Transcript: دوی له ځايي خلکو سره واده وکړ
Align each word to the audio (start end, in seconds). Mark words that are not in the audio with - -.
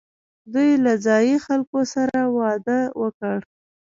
دوی 0.53 0.71
له 0.83 0.93
ځايي 1.05 1.35
خلکو 1.45 1.79
سره 1.93 2.19
واده 2.37 2.79
وکړ 3.01 3.37